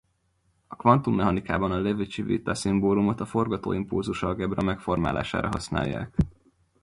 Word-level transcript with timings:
A 0.67 0.75
kvantummechanikában 0.75 1.71
a 1.71 1.79
Levi-Civita-szimbólumot 1.79 3.19
a 3.19 3.25
forgatóimpulzus-algebra 3.25 4.61
megformálására 4.63 5.47
használják. 5.47 6.15